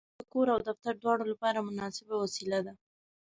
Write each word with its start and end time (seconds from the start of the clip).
بوتل 0.07 0.19
د 0.19 0.23
کور 0.31 0.47
او 0.53 0.59
دفتر 0.69 0.93
دواړو 1.01 1.23
لپاره 1.31 1.65
مناسبه 1.67 2.15
وسیله 2.23 2.59
ده. 2.65 2.73